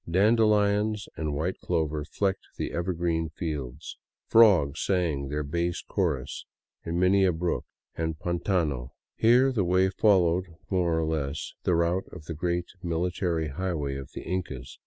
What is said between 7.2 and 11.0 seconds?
a brook and pdntano. Here the way followed more